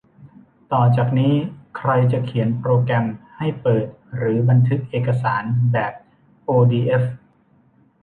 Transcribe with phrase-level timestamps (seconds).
[0.73, 1.33] ต่อจากนี้
[1.77, 3.05] ใครจะเขียนโปรแกรม
[3.37, 3.83] ให้เปิด
[4.15, 5.43] หรือบันทึกเอกสาร
[5.73, 5.93] แบบ
[6.45, 7.03] โอดีเอฟ